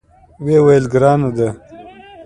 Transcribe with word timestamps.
ویې 0.43 0.59
ویل: 0.65 0.85
ګرانه 0.93 1.29
ده. 1.37 1.49